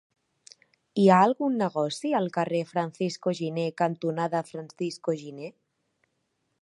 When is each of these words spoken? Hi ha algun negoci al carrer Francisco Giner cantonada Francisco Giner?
Hi 1.01 1.05
ha 1.09 1.17
algun 1.25 1.59
negoci 1.63 2.13
al 2.21 2.29
carrer 2.37 2.61
Francisco 2.71 3.35
Giner 3.41 3.67
cantonada 3.83 4.43
Francisco 4.49 5.17
Giner? 5.21 5.53